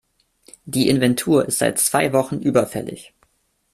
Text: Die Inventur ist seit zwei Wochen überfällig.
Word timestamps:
Die 0.65 0.89
Inventur 0.89 1.45
ist 1.45 1.59
seit 1.59 1.77
zwei 1.77 2.11
Wochen 2.11 2.39
überfällig. 2.41 3.13